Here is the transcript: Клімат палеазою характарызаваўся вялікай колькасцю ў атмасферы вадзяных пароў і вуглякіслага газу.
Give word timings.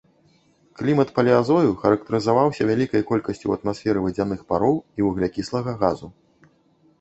Клімат 0.77 1.09
палеазою 1.17 1.75
характарызаваўся 1.83 2.63
вялікай 2.69 3.05
колькасцю 3.11 3.41
ў 3.47 3.53
атмасферы 3.61 3.99
вадзяных 4.07 4.41
пароў 4.49 4.75
і 4.97 5.07
вуглякіслага 5.11 5.71
газу. 5.85 6.07